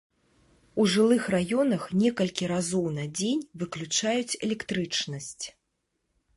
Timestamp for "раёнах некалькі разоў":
1.35-2.89